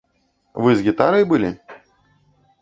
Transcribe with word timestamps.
Вы 0.67 0.71
з 0.79 0.85
гітарай 0.87 1.23
былі? 1.35 1.53